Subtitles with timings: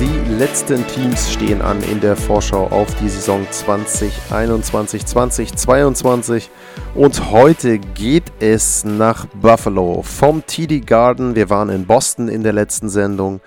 [0.00, 6.50] Die letzten Teams stehen an in der Vorschau auf die Saison 2021, 2022
[6.96, 11.36] und heute geht es nach Buffalo vom TD Garden.
[11.36, 13.40] Wir waren in Boston in der letzten Sendung.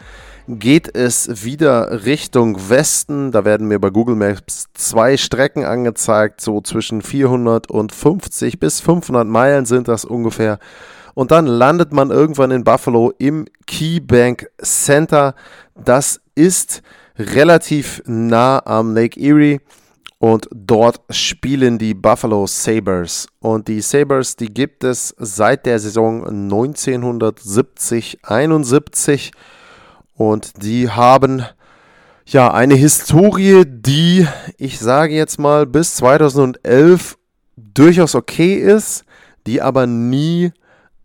[0.48, 3.34] Geht es wieder Richtung Westen?
[3.34, 9.66] Da werden mir bei Google Maps zwei Strecken angezeigt, so zwischen 450 bis 500 Meilen
[9.66, 10.60] sind das ungefähr.
[11.14, 15.36] Und dann landet man irgendwann in Buffalo im KeyBank Center.
[15.76, 16.82] Das ist
[17.18, 19.60] relativ nah am Lake Erie
[20.20, 23.27] und dort spielen die Buffalo Sabres.
[23.40, 29.32] Und die Sabres, die gibt es seit der Saison 1970-71
[30.15, 31.46] und die haben
[32.26, 34.27] ja eine Historie, die
[34.58, 37.18] ich sage jetzt mal bis 2011
[37.55, 39.05] durchaus okay ist,
[39.46, 40.52] die aber nie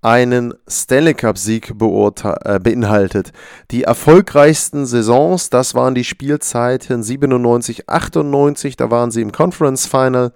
[0.02, 3.32] einen Stanley Cup-Sieg äh, beinhaltet.
[3.70, 10.32] Die erfolgreichsten Saisons, das waren die Spielzeiten 97, 98, da waren sie im Conference Final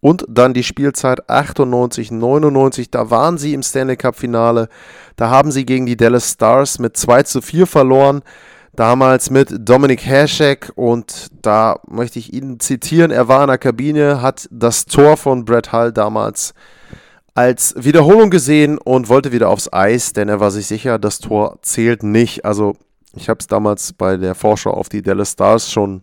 [0.00, 4.68] und dann die Spielzeit 98, 99, da waren sie im Stanley Cup-Finale.
[5.16, 8.22] Da haben sie gegen die Dallas Stars mit 2 zu 4 verloren.
[8.74, 13.10] Damals mit Dominik Haschek und da möchte ich ihn zitieren.
[13.10, 16.54] Er war in der Kabine, hat das Tor von Brett Hull damals
[17.40, 21.58] als Wiederholung gesehen und wollte wieder aufs Eis, denn er war sich sicher, das Tor
[21.62, 22.44] zählt nicht.
[22.44, 22.76] Also
[23.16, 26.02] ich habe es damals bei der Vorschau auf die Dallas Stars schon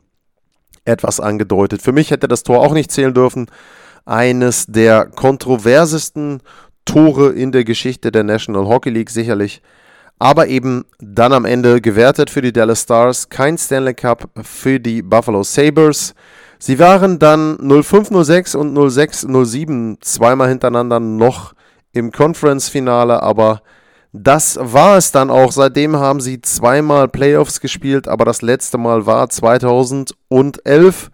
[0.83, 1.83] etwas angedeutet.
[1.83, 3.51] Für mich hätte das Tor auch nicht zählen dürfen.
[4.03, 6.41] Eines der kontroversesten
[6.85, 9.61] Tore in der Geschichte der National Hockey League sicherlich.
[10.17, 13.29] Aber eben dann am Ende gewertet für die Dallas Stars.
[13.29, 16.15] Kein Stanley Cup für die Buffalo Sabres.
[16.59, 21.53] Sie waren dann 0506 und 0607 zweimal hintereinander noch
[21.91, 23.61] im Conference-Finale, aber
[24.13, 25.51] das war es dann auch.
[25.51, 31.11] Seitdem haben sie zweimal Playoffs gespielt, aber das letzte Mal war 2011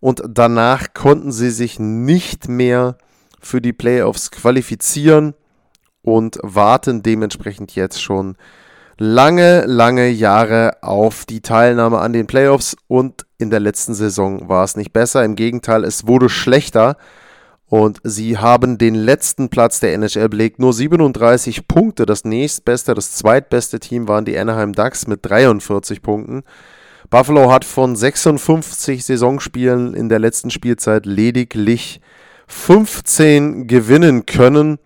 [0.00, 2.96] und danach konnten sie sich nicht mehr
[3.40, 5.34] für die Playoffs qualifizieren
[6.02, 8.36] und warten dementsprechend jetzt schon
[8.96, 14.64] lange, lange Jahre auf die Teilnahme an den Playoffs und in der letzten Saison war
[14.64, 15.24] es nicht besser.
[15.24, 16.96] Im Gegenteil, es wurde schlechter
[17.66, 20.58] und sie haben den letzten Platz der NHL belegt.
[20.58, 22.04] Nur 37 Punkte.
[22.04, 26.42] Das nächstbeste, das zweitbeste Team waren die Anaheim Ducks mit 43 Punkten.
[27.10, 32.00] Buffalo hat von 56 Saisonspielen in der letzten Spielzeit lediglich
[32.48, 34.78] 15 gewinnen können.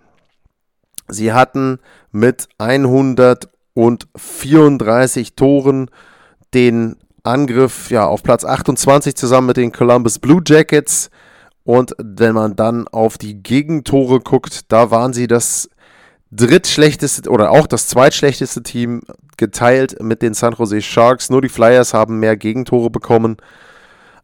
[1.08, 1.78] Sie hatten
[2.10, 5.90] mit 100 und 34 Toren
[6.54, 11.10] den Angriff ja, auf Platz 28 zusammen mit den Columbus Blue Jackets.
[11.64, 15.68] Und wenn man dann auf die Gegentore guckt, da waren sie das
[16.32, 19.02] drittschlechteste oder auch das zweitschlechteste Team
[19.36, 21.30] geteilt mit den San Jose Sharks.
[21.30, 23.36] Nur die Flyers haben mehr Gegentore bekommen.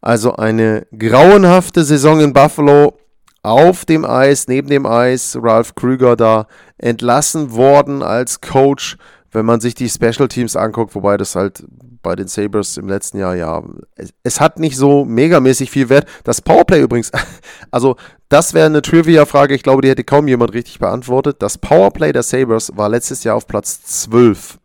[0.00, 2.98] Also eine grauenhafte Saison in Buffalo
[3.42, 5.38] auf dem Eis, neben dem Eis.
[5.40, 8.96] Ralph Krüger da entlassen worden als Coach
[9.32, 11.64] wenn man sich die Special Teams anguckt, wobei das halt
[12.02, 13.62] bei den Sabres im letzten Jahr, ja,
[13.96, 16.08] es, es hat nicht so megamäßig viel Wert.
[16.24, 17.10] Das Powerplay übrigens,
[17.70, 17.96] also
[18.28, 21.42] das wäre eine Trivia-Frage, ich glaube, die hätte kaum jemand richtig beantwortet.
[21.42, 24.58] Das Powerplay der Sabres war letztes Jahr auf Platz 12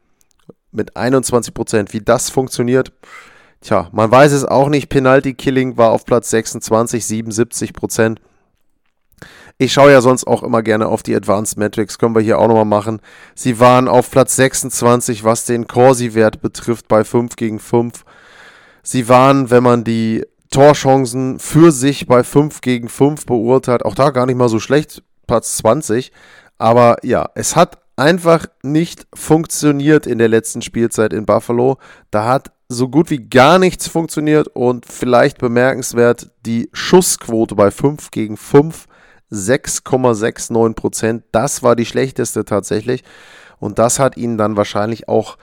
[0.71, 1.93] mit 21 Prozent.
[1.93, 2.91] Wie das funktioniert,
[3.61, 4.89] tja, man weiß es auch nicht.
[4.89, 8.19] Penalty Killing war auf Platz 26, 77 Prozent.
[9.63, 12.49] Ich schaue ja sonst auch immer gerne auf die Advanced Metrics, können wir hier auch
[12.49, 12.99] nochmal machen.
[13.33, 18.03] Sie waren auf Platz 26, was den Corsi-Wert betrifft, bei 5 gegen 5.
[18.81, 24.09] Sie waren, wenn man die Torchancen für sich bei 5 gegen 5 beurteilt, auch da
[24.09, 26.11] gar nicht mal so schlecht, Platz 20.
[26.57, 31.77] Aber ja, es hat einfach nicht funktioniert in der letzten Spielzeit in Buffalo.
[32.11, 38.11] Da hat so gut wie gar nichts funktioniert und vielleicht bemerkenswert die Schussquote bei 5
[38.11, 38.87] gegen 5
[39.33, 41.23] 6,69 Prozent.
[41.31, 43.03] Das war die schlechteste tatsächlich.
[43.59, 45.37] Und das hat ihnen dann wahrscheinlich auch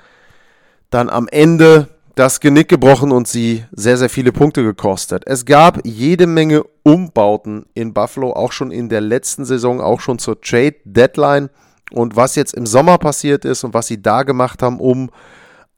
[0.90, 5.22] dann am Ende das Genick gebrochen und sie sehr, sehr viele Punkte gekostet.
[5.26, 10.18] Es gab jede Menge Umbauten in Buffalo, auch schon in der letzten Saison, auch schon
[10.18, 11.48] zur Trade Deadline.
[11.92, 15.10] Und was jetzt im Sommer passiert ist und was sie da gemacht haben, um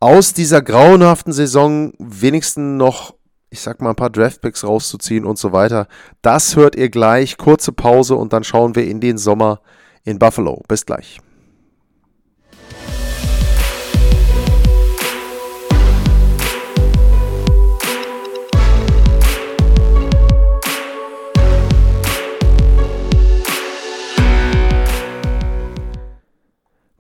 [0.01, 3.15] aus dieser grauenhaften Saison wenigstens noch
[3.53, 5.87] ich sag mal, ein paar Draftpicks rauszuziehen und so weiter.
[6.23, 7.37] Das hört ihr gleich.
[7.37, 9.61] Kurze Pause und dann schauen wir in den Sommer
[10.05, 10.63] in Buffalo.
[10.69, 11.21] Bis gleich.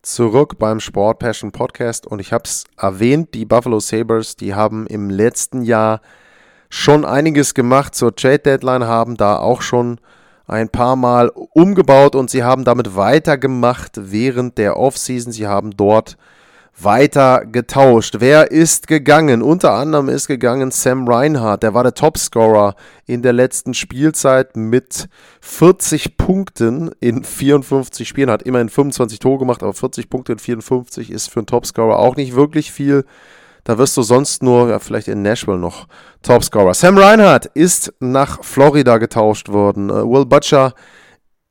[0.02, 4.86] zurück beim Sport Passion Podcast und ich habe es erwähnt, die Buffalo Sabres, die haben
[4.86, 6.02] im letzten Jahr
[6.72, 10.00] schon einiges gemacht zur Trade Deadline, haben da auch schon
[10.46, 15.32] ein paar Mal umgebaut und sie haben damit weitergemacht während der Offseason.
[15.32, 16.16] Sie haben dort
[16.80, 18.16] weiter getauscht.
[18.20, 19.42] Wer ist gegangen?
[19.42, 21.62] Unter anderem ist gegangen Sam Reinhardt.
[21.62, 22.74] Der war der Topscorer
[23.04, 25.10] in der letzten Spielzeit mit
[25.42, 28.30] 40 Punkten in 54 Spielen.
[28.30, 32.16] Hat immerhin 25 Tore gemacht, aber 40 Punkte in 54 ist für einen Topscorer auch
[32.16, 33.04] nicht wirklich viel.
[33.64, 35.86] Da wirst du sonst nur, ja, vielleicht in Nashville noch
[36.22, 36.74] Topscorer.
[36.74, 39.90] Sam Reinhardt ist nach Florida getauscht worden.
[39.90, 40.74] Uh, Will Butcher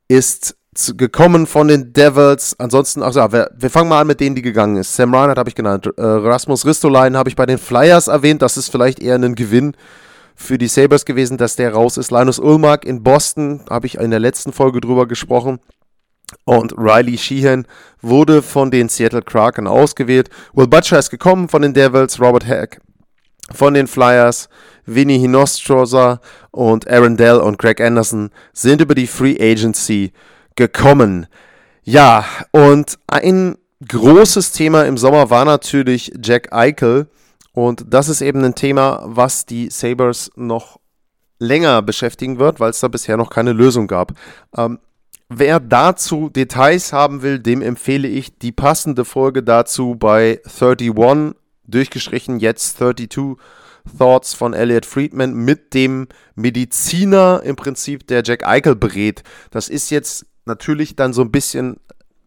[0.08, 0.56] ist
[0.96, 2.54] gekommen von den Devils.
[2.58, 4.94] Ansonsten, also wir, wir, fangen mal an mit denen, die gegangen ist.
[4.94, 5.86] Sam Reinhardt habe ich genannt.
[5.96, 8.42] Äh, Rasmus Ristolainen habe ich bei den Flyers erwähnt.
[8.42, 9.74] Das ist vielleicht eher ein Gewinn
[10.34, 12.10] für die Sabres gewesen, dass der raus ist.
[12.10, 15.60] Linus Ulmark in Boston habe ich in der letzten Folge drüber gesprochen.
[16.44, 17.66] Und Riley Sheehan
[18.00, 20.28] wurde von den Seattle Kraken ausgewählt.
[20.52, 22.20] Will Butcher ist gekommen von den Devils.
[22.20, 22.80] Robert Hack
[23.52, 24.48] von den Flyers.
[24.84, 26.20] Vinny Hinostroza
[26.50, 30.12] und Aaron Dell und Greg Anderson sind über die Free Agency
[30.56, 31.26] gekommen.
[31.84, 33.56] Ja, und ein
[33.88, 37.08] großes Thema im Sommer war natürlich Jack Eichel.
[37.52, 40.78] Und das ist eben ein Thema, was die Sabres noch
[41.38, 44.12] länger beschäftigen wird, weil es da bisher noch keine Lösung gab.
[44.56, 44.78] Ähm,
[45.38, 51.34] wer dazu Details haben will, dem empfehle ich die passende Folge dazu bei 31,
[51.66, 53.36] durchgestrichen jetzt 32
[53.98, 59.22] Thoughts von Elliot Friedman mit dem Mediziner im Prinzip, der Jack Eichel berät.
[59.50, 61.78] Das ist jetzt natürlich dann so ein bisschen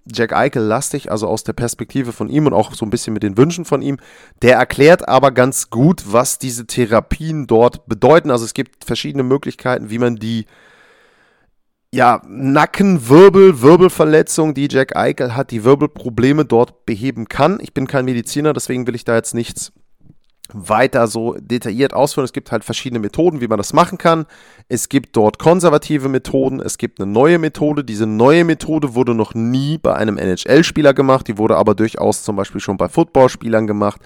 [0.06, 3.24] Jack Eichel lastig, also aus der Perspektive von ihm und auch so ein bisschen mit
[3.24, 3.98] den Wünschen von ihm.
[4.42, 8.30] Der erklärt aber ganz gut, was diese Therapien dort bedeuten.
[8.30, 10.46] Also es gibt verschiedene Möglichkeiten, wie man die
[11.96, 17.58] ja, Nacken, Wirbel, Wirbelverletzung, die Jack Eichel hat, die Wirbelprobleme dort beheben kann.
[17.62, 19.72] Ich bin kein Mediziner, deswegen will ich da jetzt nichts
[20.52, 22.26] weiter so detailliert ausführen.
[22.26, 24.26] Es gibt halt verschiedene Methoden, wie man das machen kann.
[24.68, 27.86] Es gibt dort konservative Methoden, es gibt eine neue Methode.
[27.86, 32.36] Diese neue Methode wurde noch nie bei einem NHL-Spieler gemacht, die wurde aber durchaus zum
[32.36, 34.02] Beispiel schon bei Footballspielern gemacht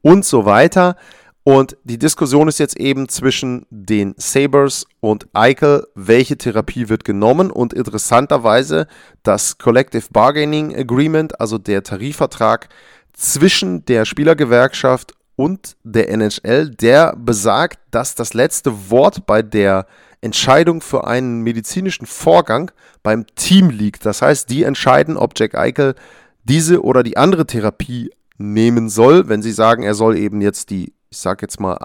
[0.00, 0.96] und so weiter.
[1.44, 7.50] Und die Diskussion ist jetzt eben zwischen den Sabres und Eichel, welche Therapie wird genommen.
[7.50, 8.86] Und interessanterweise
[9.24, 12.68] das Collective Bargaining Agreement, also der Tarifvertrag
[13.12, 19.86] zwischen der Spielergewerkschaft und der NHL, der besagt, dass das letzte Wort bei der
[20.20, 22.70] Entscheidung für einen medizinischen Vorgang
[23.02, 24.06] beim Team liegt.
[24.06, 25.96] Das heißt, die entscheiden, ob Jack Eichel
[26.44, 29.28] diese oder die andere Therapie nehmen soll.
[29.28, 31.78] Wenn sie sagen, er soll eben jetzt die, ich sag jetzt mal,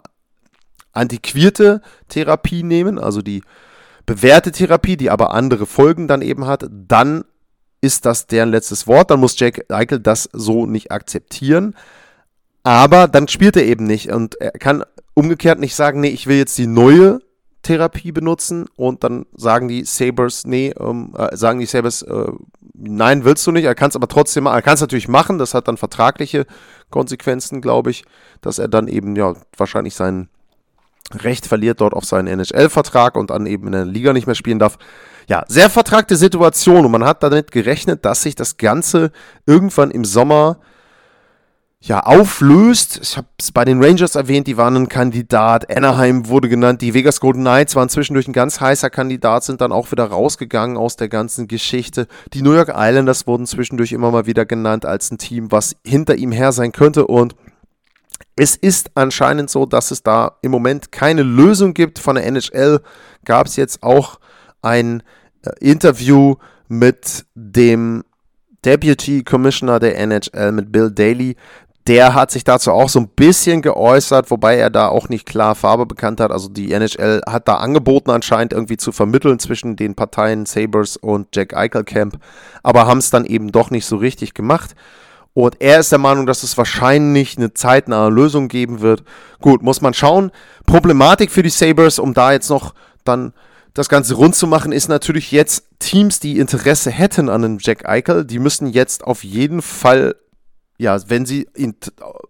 [0.93, 3.43] antiquierte Therapie nehmen, also die
[4.05, 7.25] bewährte Therapie, die aber andere Folgen dann eben hat, dann
[7.81, 9.11] ist das deren letztes Wort.
[9.11, 11.75] Dann muss Jack Eichel das so nicht akzeptieren.
[12.63, 16.37] Aber dann spielt er eben nicht und er kann umgekehrt nicht sagen, nee, ich will
[16.37, 17.19] jetzt die neue
[17.63, 22.31] Therapie benutzen und dann sagen die Sabers, nee, ähm, äh, sagen die Sabers, äh,
[22.77, 23.65] nein, willst du nicht.
[23.65, 25.37] Er kann es aber trotzdem, er kann es natürlich machen.
[25.37, 26.45] Das hat dann vertragliche
[26.89, 28.05] Konsequenzen, glaube ich,
[28.41, 30.29] dass er dann eben ja wahrscheinlich sein
[31.13, 34.59] Recht verliert dort auf seinen NHL-Vertrag und dann eben in der Liga nicht mehr spielen
[34.59, 34.77] darf.
[35.29, 39.11] Ja, sehr vertragte Situation und man hat damit gerechnet, dass sich das Ganze
[39.45, 40.59] irgendwann im Sommer
[41.79, 42.99] ja, auflöst.
[43.03, 45.75] Ich habe es bei den Rangers erwähnt, die waren ein Kandidat.
[45.75, 46.81] Anaheim wurde genannt.
[46.81, 50.75] Die Vegas Golden Knights waren zwischendurch ein ganz heißer Kandidat, sind dann auch wieder rausgegangen
[50.75, 52.07] aus der ganzen Geschichte.
[52.33, 56.15] Die New York Islanders wurden zwischendurch immer mal wieder genannt als ein Team, was hinter
[56.15, 57.05] ihm her sein könnte.
[57.05, 57.35] Und
[58.35, 61.99] es ist anscheinend so, dass es da im Moment keine Lösung gibt.
[61.99, 62.81] Von der NHL
[63.23, 64.19] gab es jetzt auch
[64.63, 65.03] ein
[65.43, 66.35] äh, Interview
[66.67, 68.03] mit dem
[68.65, 71.35] Deputy Commissioner der NHL mit Bill Daly,
[71.87, 75.55] der hat sich dazu auch so ein bisschen geäußert, wobei er da auch nicht klar
[75.55, 76.31] Farbe bekannt hat.
[76.31, 81.33] Also die NHL hat da angeboten anscheinend irgendwie zu vermitteln zwischen den Parteien Sabres und
[81.33, 82.19] Jack Eichel Camp,
[82.61, 84.75] aber haben es dann eben doch nicht so richtig gemacht.
[85.33, 89.03] Und er ist der Meinung, dass es wahrscheinlich eine zeitnahe Lösung geben wird.
[89.39, 90.31] Gut, muss man schauen.
[90.65, 93.33] Problematik für die Sabres, um da jetzt noch dann
[93.75, 97.87] das Ganze rund zu machen, ist natürlich jetzt Teams, die Interesse hätten an einem Jack
[97.87, 100.15] Eichel, die müssen jetzt auf jeden Fall
[100.77, 101.75] ja, wenn sie ihn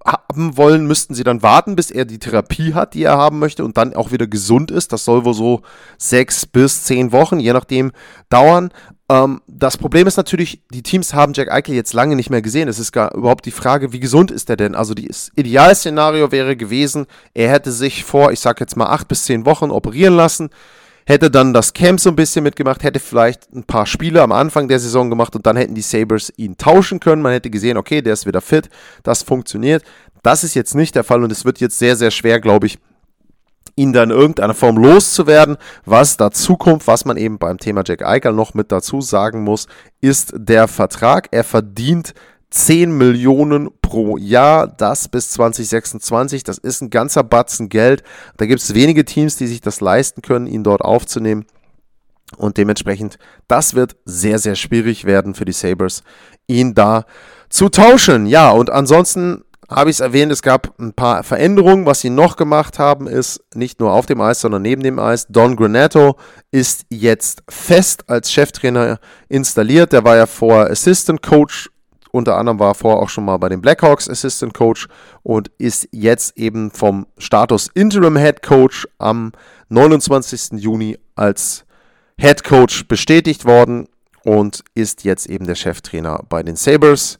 [0.05, 3.65] haben wollen, müssten sie dann warten, bis er die Therapie hat, die er haben möchte
[3.65, 4.93] und dann auch wieder gesund ist.
[4.93, 5.61] Das soll wohl so
[5.97, 7.91] sechs bis zehn Wochen, je nachdem,
[8.29, 8.71] dauern.
[9.09, 12.69] Ähm, das Problem ist natürlich, die Teams haben Jack Eichel jetzt lange nicht mehr gesehen.
[12.69, 14.75] Es ist gar überhaupt die Frage, wie gesund ist er denn?
[14.75, 19.25] Also das Idealszenario wäre gewesen, er hätte sich vor, ich sag jetzt mal acht bis
[19.25, 20.49] zehn Wochen operieren lassen,
[21.07, 24.67] hätte dann das Camp so ein bisschen mitgemacht, hätte vielleicht ein paar Spiele am Anfang
[24.67, 27.21] der Saison gemacht und dann hätten die Sabres ihn tauschen können.
[27.21, 28.69] Man hätte gesehen, okay, der ist wieder fit,
[29.03, 29.83] das funktioniert.
[30.21, 32.77] Das ist jetzt nicht der Fall und es wird jetzt sehr, sehr schwer, glaube ich,
[33.77, 35.55] ihn dann in irgendeiner Form loszuwerden.
[35.85, 39.67] Was dazu kommt, was man eben beim Thema Jack Eichel noch mit dazu sagen muss,
[40.01, 41.29] ist der Vertrag.
[41.31, 42.13] Er verdient
[42.49, 46.43] 10 Millionen pro Jahr, das bis 2026.
[46.43, 48.03] Das ist ein ganzer Batzen Geld.
[48.37, 51.45] Da gibt es wenige Teams, die sich das leisten können, ihn dort aufzunehmen.
[52.35, 56.03] Und dementsprechend, das wird sehr, sehr schwierig werden für die Sabres,
[56.47, 57.05] ihn da
[57.49, 58.25] zu tauschen.
[58.25, 61.85] Ja, und ansonsten habe ich es erwähnt, es gab ein paar Veränderungen.
[61.85, 65.27] Was sie noch gemacht haben, ist nicht nur auf dem Eis, sondern neben dem Eis.
[65.27, 66.17] Don Granato
[66.51, 69.91] ist jetzt fest als Cheftrainer installiert.
[69.91, 71.69] Der war ja vorher Assistant Coach.
[72.11, 74.87] Unter anderem war er vorher auch schon mal bei den Blackhawks Assistant Coach
[75.23, 79.31] und ist jetzt eben vom Status Interim Head Coach am
[79.69, 80.59] 29.
[80.61, 81.65] Juni als
[82.17, 83.87] Head Coach bestätigt worden
[84.23, 87.19] und ist jetzt eben der Cheftrainer bei den Sabres.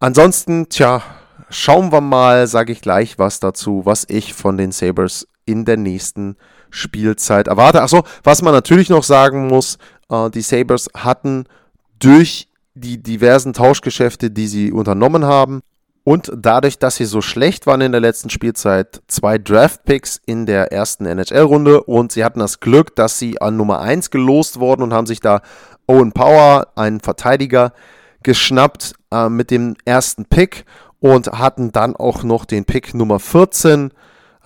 [0.00, 1.02] Ansonsten, tja,
[1.48, 5.76] schauen wir mal, sage ich gleich was dazu, was ich von den Sabres in der
[5.76, 6.36] nächsten
[6.70, 7.82] Spielzeit erwarte.
[7.82, 9.78] Achso, was man natürlich noch sagen muss,
[10.10, 11.44] äh, die Sabres hatten
[11.98, 15.62] durch die diversen Tauschgeschäfte, die sie unternommen haben,
[16.04, 20.70] und dadurch, dass sie so schlecht waren in der letzten Spielzeit, zwei Draft-Picks in der
[20.70, 24.92] ersten NHL-Runde und sie hatten das Glück, dass sie an Nummer 1 gelost wurden und
[24.92, 25.40] haben sich da
[25.88, 27.72] Owen Power, einen Verteidiger,
[28.22, 30.64] geschnappt äh, mit dem ersten Pick
[31.00, 33.90] und hatten dann auch noch den Pick Nummer 14.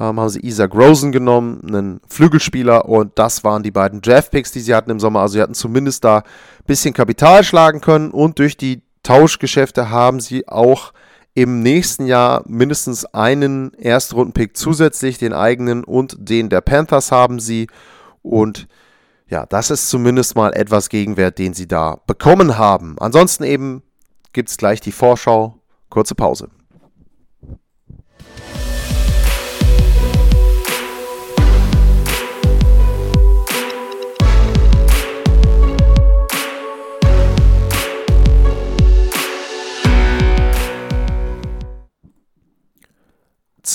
[0.01, 4.61] Ähm, haben sie Isaac Rosen genommen, einen Flügelspieler und das waren die beiden Draft-Picks, die
[4.61, 5.21] sie hatten im Sommer.
[5.21, 6.23] Also sie hatten zumindest da
[6.67, 10.93] bisschen Kapital schlagen können und durch die Tauschgeschäfte haben sie auch
[11.35, 17.69] im nächsten Jahr mindestens einen Erstrunden-Pick zusätzlich, den eigenen und den der Panthers haben sie.
[18.23, 18.69] Und
[19.29, 22.97] ja, das ist zumindest mal etwas Gegenwert, den sie da bekommen haben.
[22.99, 23.83] Ansonsten eben
[24.33, 25.57] gibt es gleich die Vorschau
[25.89, 26.49] Kurze Pause.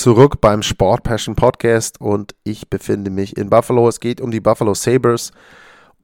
[0.06, 3.88] Zurück beim Sport Passion Podcast und ich befinde mich in Buffalo.
[3.88, 5.32] Es geht um die Buffalo Sabres.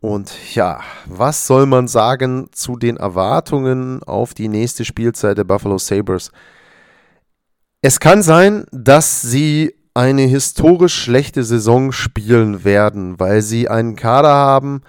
[0.01, 5.79] Und ja, was soll man sagen zu den Erwartungen auf die nächste Spielzeit der Buffalo
[5.79, 6.33] Sabres?
[7.81, 14.35] Es kann sein, dass sie eine historisch schlechte Saison spielen werden, weil sie einen Kader
[14.35, 14.83] haben,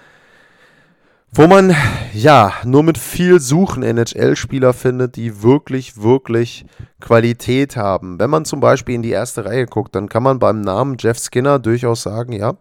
[1.36, 1.76] wo man
[2.14, 6.66] ja nur mit viel Suchen NHL-Spieler findet, die wirklich, wirklich
[7.02, 8.20] Qualität haben.
[8.20, 11.18] Wenn man zum Beispiel in die erste Reihe guckt, dann kann man beim Namen Jeff
[11.18, 12.54] Skinner durchaus sagen, ja,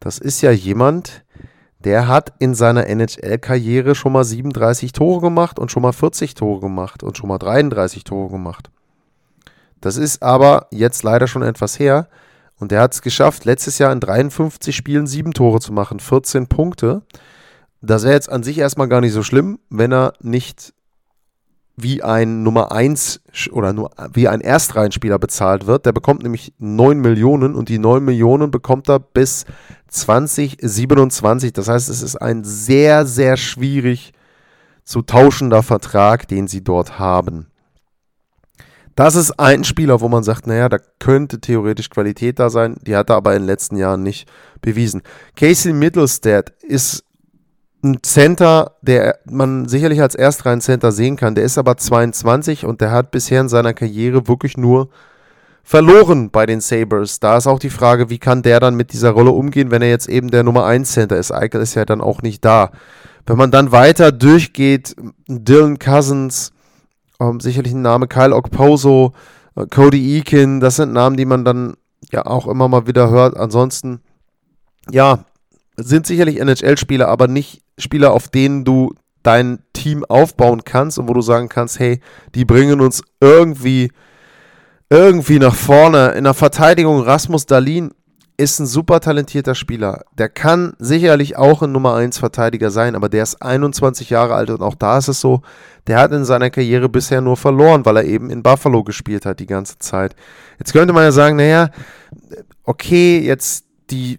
[0.00, 1.24] das ist ja jemand,
[1.80, 6.60] der hat in seiner NHL-Karriere schon mal 37 Tore gemacht und schon mal 40 Tore
[6.60, 8.70] gemacht und schon mal 33 Tore gemacht.
[9.82, 12.08] Das ist aber jetzt leider schon etwas her.
[12.58, 16.46] Und er hat es geschafft, letztes Jahr in 53 Spielen 7 Tore zu machen, 14
[16.46, 17.02] Punkte.
[17.86, 20.74] Das wäre jetzt an sich erstmal gar nicht so schlimm, wenn er nicht
[21.76, 25.86] wie ein Nummer 1 oder nur wie ein Erstreihenspieler bezahlt wird.
[25.86, 29.44] Der bekommt nämlich 9 Millionen und die 9 Millionen bekommt er bis
[29.88, 31.52] 2027.
[31.52, 34.12] Das heißt, es ist ein sehr, sehr schwierig
[34.84, 37.48] zu tauschender Vertrag, den sie dort haben.
[38.94, 42.76] Das ist ein Spieler, wo man sagt, naja, da könnte theoretisch Qualität da sein.
[42.86, 45.02] Die hat er aber in den letzten Jahren nicht bewiesen.
[45.34, 47.04] Casey Middlestad ist
[47.84, 51.34] ein Center, der man sicherlich als Erstreihen-Center sehen kann.
[51.34, 54.88] Der ist aber 22 und der hat bisher in seiner Karriere wirklich nur
[55.62, 57.20] verloren bei den Sabres.
[57.20, 59.88] Da ist auch die Frage, wie kann der dann mit dieser Rolle umgehen, wenn er
[59.88, 61.32] jetzt eben der Nummer 1 Center ist.
[61.32, 62.70] Eichel ist ja dann auch nicht da.
[63.26, 64.94] Wenn man dann weiter durchgeht,
[65.26, 66.52] Dylan Cousins,
[67.20, 69.12] ähm, sicherlich ein Name, Kyle Okposo,
[69.56, 71.74] äh, Cody Eakin, das sind Namen, die man dann
[72.10, 73.36] ja auch immer mal wieder hört.
[73.36, 74.00] Ansonsten,
[74.90, 75.24] ja,
[75.76, 81.14] sind sicherlich NHL-Spieler, aber nicht Spieler, auf denen du dein Team aufbauen kannst und wo
[81.14, 82.00] du sagen kannst, hey,
[82.34, 83.90] die bringen uns irgendwie,
[84.90, 86.10] irgendwie nach vorne.
[86.10, 87.92] In der Verteidigung Rasmus Dalin
[88.36, 90.04] ist ein super talentierter Spieler.
[90.18, 94.50] Der kann sicherlich auch ein Nummer 1 Verteidiger sein, aber der ist 21 Jahre alt
[94.50, 95.42] und auch da ist es so,
[95.86, 99.40] der hat in seiner Karriere bisher nur verloren, weil er eben in Buffalo gespielt hat
[99.40, 100.16] die ganze Zeit.
[100.58, 101.70] Jetzt könnte man ja sagen, naja,
[102.64, 104.18] okay, jetzt die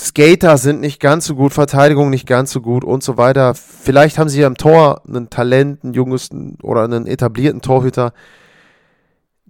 [0.00, 3.54] Skater sind nicht ganz so gut, Verteidigung nicht ganz so gut und so weiter.
[3.54, 6.30] Vielleicht haben sie ja im Tor einen Talent, einen junges
[6.62, 8.14] oder einen etablierten Torhüter.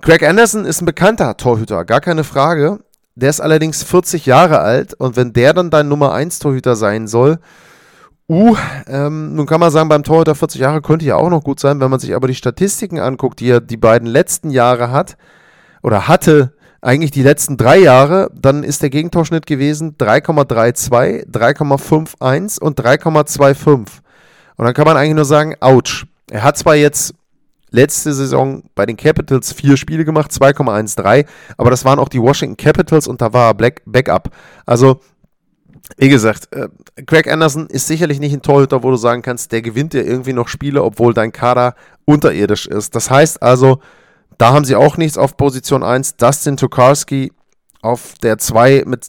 [0.00, 2.80] Greg Anderson ist ein bekannter Torhüter, gar keine Frage.
[3.14, 7.06] Der ist allerdings 40 Jahre alt und wenn der dann dein Nummer 1 Torhüter sein
[7.06, 7.38] soll,
[8.28, 8.56] uh,
[8.88, 11.80] ähm, nun kann man sagen, beim Torhüter 40 Jahre könnte ja auch noch gut sein,
[11.80, 15.16] wenn man sich aber die Statistiken anguckt, die er die beiden letzten Jahre hat
[15.82, 22.80] oder hatte, eigentlich die letzten drei Jahre, dann ist der Gegentorschnitt gewesen 3,32, 3,51 und
[22.80, 24.00] 3,25.
[24.56, 26.06] Und dann kann man eigentlich nur sagen, ouch.
[26.30, 27.14] Er hat zwar jetzt
[27.70, 32.56] letzte Saison bei den Capitals vier Spiele gemacht, 2,13, aber das waren auch die Washington
[32.56, 34.30] Capitals und da war er Black Backup.
[34.66, 35.00] Also,
[35.96, 36.68] wie gesagt, äh,
[37.06, 40.32] Craig Anderson ist sicherlich nicht ein Torhüter, wo du sagen kannst, der gewinnt dir irgendwie
[40.32, 42.94] noch Spiele, obwohl dein Kader unterirdisch ist.
[42.94, 43.80] Das heißt also,
[44.40, 46.16] da haben sie auch nichts auf Position 1.
[46.16, 47.32] Dustin Tokarski
[47.82, 49.08] auf der 2 mit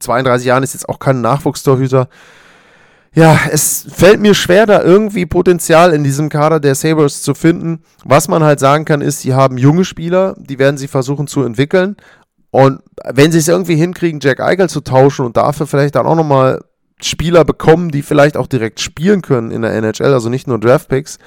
[0.00, 2.08] 32 Jahren ist jetzt auch kein Nachwuchstorhüter
[3.16, 7.82] ja, es fällt mir schwer, da irgendwie Potenzial in diesem Kader der Sabres zu finden.
[8.04, 11.42] Was man halt sagen kann, ist, sie haben junge Spieler, die werden sie versuchen zu
[11.42, 11.96] entwickeln.
[12.50, 16.14] Und wenn sie es irgendwie hinkriegen, Jack Eichel zu tauschen und dafür vielleicht dann auch
[16.14, 16.62] nochmal
[17.00, 21.18] Spieler bekommen, die vielleicht auch direkt spielen können in der NHL, also nicht nur Draftpicks,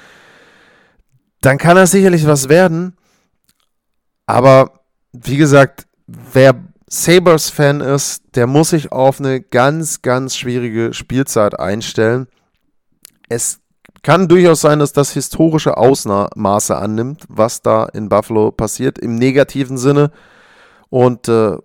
[1.40, 2.94] dann kann das sicherlich was werden.
[4.30, 4.70] Aber
[5.12, 6.54] wie gesagt, wer
[6.86, 12.28] Sabres-Fan ist, der muss sich auf eine ganz, ganz schwierige Spielzeit einstellen.
[13.28, 13.58] Es
[14.04, 19.76] kann durchaus sein, dass das historische Ausmaße annimmt, was da in Buffalo passiert, im negativen
[19.76, 20.12] Sinne.
[20.90, 21.56] Und äh,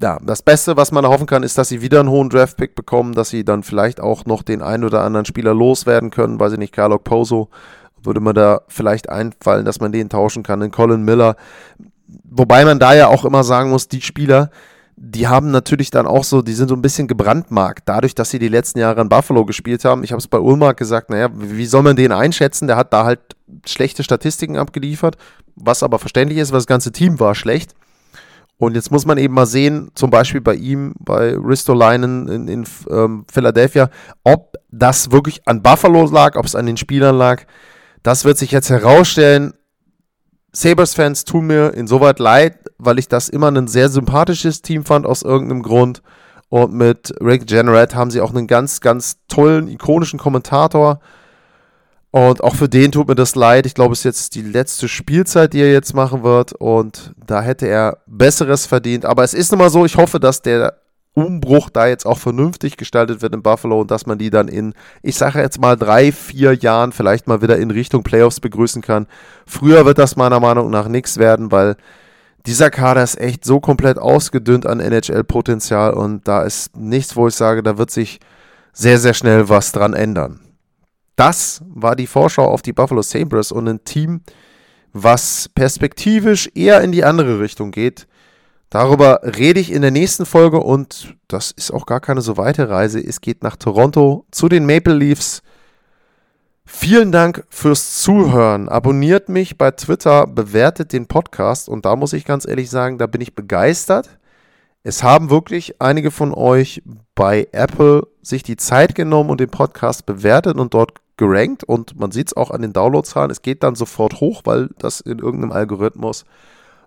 [0.00, 3.12] ja, das Beste, was man erhoffen kann, ist, dass sie wieder einen hohen Draft-Pick bekommen,
[3.12, 6.40] dass sie dann vielleicht auch noch den einen oder anderen Spieler loswerden können.
[6.40, 7.50] Weiß ich nicht, Carlo Poso
[8.04, 10.60] würde mir da vielleicht einfallen, dass man den tauschen kann.
[10.60, 11.36] Den Colin Miller
[12.24, 14.50] wobei man da ja auch immer sagen muss, die Spieler,
[14.96, 18.38] die haben natürlich dann auch so, die sind so ein bisschen gebrandmarkt, dadurch, dass sie
[18.38, 20.04] die letzten Jahre in Buffalo gespielt haben.
[20.04, 22.66] Ich habe es bei Ulmark gesagt, naja, wie soll man den einschätzen?
[22.66, 23.20] Der hat da halt
[23.66, 25.16] schlechte Statistiken abgeliefert,
[25.56, 27.74] was aber verständlich ist, weil das ganze Team war schlecht.
[28.58, 32.64] Und jetzt muss man eben mal sehen, zum Beispiel bei ihm, bei Ristolainen in, in
[32.90, 33.88] ähm, Philadelphia,
[34.22, 37.44] ob das wirklich an Buffalo lag, ob es an den Spielern lag.
[38.02, 39.54] Das wird sich jetzt herausstellen.
[40.52, 45.22] Sabres-Fans tun mir insoweit leid, weil ich das immer ein sehr sympathisches Team fand aus
[45.22, 46.02] irgendeinem Grund.
[46.48, 51.00] Und mit Rick Generat haben sie auch einen ganz, ganz tollen, ikonischen Kommentator.
[52.10, 53.66] Und auch für den tut mir das leid.
[53.66, 56.52] Ich glaube, es ist jetzt die letzte Spielzeit, die er jetzt machen wird.
[56.52, 59.04] Und da hätte er Besseres verdient.
[59.04, 60.74] Aber es ist nun mal so, ich hoffe, dass der
[61.20, 64.74] Umbruch da jetzt auch vernünftig gestaltet wird in Buffalo und dass man die dann in,
[65.02, 69.06] ich sage jetzt mal, drei, vier Jahren vielleicht mal wieder in Richtung Playoffs begrüßen kann.
[69.46, 71.76] Früher wird das meiner Meinung nach nichts werden, weil
[72.46, 77.34] dieser Kader ist echt so komplett ausgedünnt an NHL-Potenzial und da ist nichts, wo ich
[77.34, 78.20] sage, da wird sich
[78.72, 80.40] sehr, sehr schnell was dran ändern.
[81.16, 84.22] Das war die Vorschau auf die Buffalo Sabres und ein Team,
[84.92, 88.06] was perspektivisch eher in die andere Richtung geht.
[88.70, 92.70] Darüber rede ich in der nächsten Folge und das ist auch gar keine so weite
[92.70, 93.00] Reise.
[93.00, 95.42] Es geht nach Toronto zu den Maple Leafs.
[96.64, 98.68] Vielen Dank fürs Zuhören.
[98.68, 103.08] Abonniert mich bei Twitter, bewertet den Podcast und da muss ich ganz ehrlich sagen, da
[103.08, 104.08] bin ich begeistert.
[104.84, 106.80] Es haben wirklich einige von euch
[107.16, 112.12] bei Apple sich die Zeit genommen und den Podcast bewertet und dort gerankt und man
[112.12, 113.32] sieht es auch an den Downloadzahlen.
[113.32, 116.24] Es geht dann sofort hoch, weil das in irgendeinem Algorithmus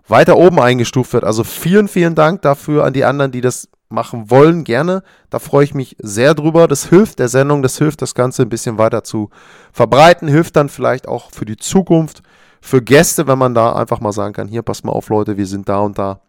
[0.06, 1.24] weiter oben eingestuft wird.
[1.24, 5.02] Also vielen, vielen Dank dafür an die anderen, die das machen wollen, gerne.
[5.30, 6.68] Da freue ich mich sehr drüber.
[6.68, 9.30] Das hilft der Sendung, das hilft das Ganze ein bisschen weiter zu
[9.72, 12.22] verbreiten, hilft dann vielleicht auch für die Zukunft,
[12.60, 15.46] für Gäste, wenn man da einfach mal sagen kann, hier, pass mal auf Leute, wir
[15.46, 16.20] sind da und da.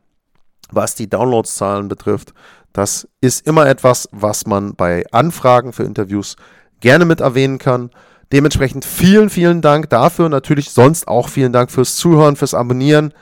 [0.71, 2.33] Was die Downloadszahlen betrifft,
[2.73, 6.35] das ist immer etwas, was man bei Anfragen für Interviews
[6.81, 7.91] gerne mit erwähnen kann.
[8.33, 10.27] Dementsprechend vielen, vielen Dank dafür.
[10.27, 13.13] Natürlich sonst auch vielen Dank fürs Zuhören, fürs Abonnieren.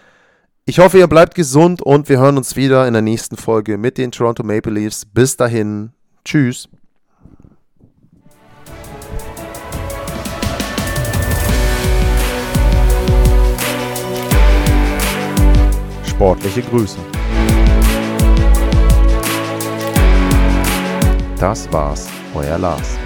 [0.65, 3.97] Ich hoffe, ihr bleibt gesund und wir hören uns wieder in der nächsten Folge mit
[3.97, 5.05] den Toronto Maple Leafs.
[5.05, 5.91] Bis dahin,
[6.23, 6.69] tschüss.
[16.05, 16.97] Sportliche Grüße.
[21.37, 22.97] Das war's, euer Lars.